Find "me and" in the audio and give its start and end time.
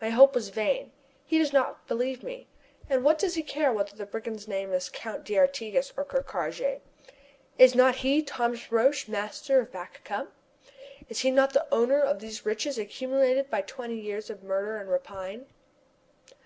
2.22-3.00